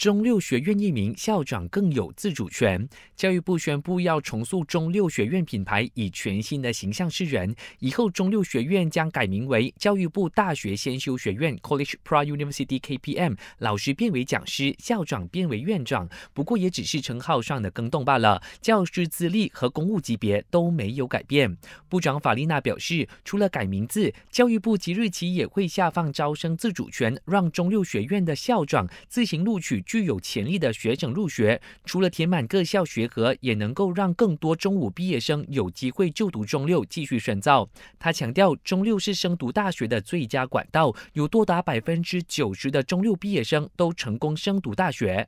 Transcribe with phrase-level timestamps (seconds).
[0.00, 2.88] 中六学院一名校长更有自主权。
[3.14, 7.54] 教育部宣布要重塑中六学院品牌，以全新的形象示人。
[7.80, 16.08] 以后中六学院将改名为教育部大学先修学院 （College Pro University KPM），老师变为讲师，校长变为院长。
[16.32, 21.58] 不过也只是称号上的更动罢了，教师资历和公务级别都没有改变。
[21.90, 29.84] 部长法丽娜表示，除了改名字，教育部即日起也会下放招生自主权，让中六学院的校长自行录取。
[29.90, 37.68] 具有潜力的学生入学，除了填满各校学额，也能够让更多中五毕业生有机会就读中六继续深造。
[37.98, 45.26] 他强调，中六是升读大学的最佳管道，有多达百分之九十的中六毕业生都成功升读大学。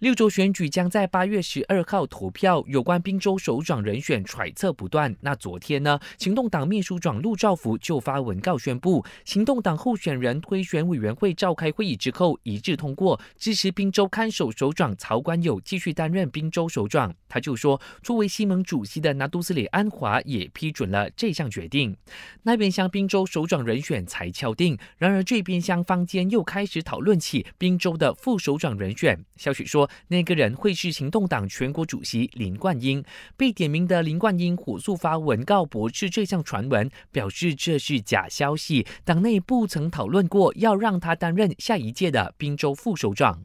[0.00, 5.16] 六州选举将在八月十二号投票，有关滨州首长人选揣测不断。
[5.22, 17.14] 那昨天呢，行动党秘书长陆兆福就发文告宣布，行动党候选人推选委员会召开会议之后一致通过支持滨州看守首长曹冠友继续担任滨州首长。
[17.26, 21.96] 他就说，作为西盟主席的拿督斯里安华也批准了这项决定。
[22.42, 29.24] 那边厢滨州首长人选才敲定，然而这边厢坊间又开始讨论起滨州的副首长人选。
[29.36, 29.64] 消息
[30.08, 33.04] 那个人会是行动党全国主席林冠英。
[33.36, 43.44] 被点名的林冠英火速发文告驳斥这项传闻，表示这是假消息，党内不曾讨论过要让他担任下一届的滨州副首长。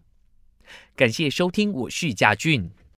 [0.96, 2.81] 感谢收听，我是嘉俊。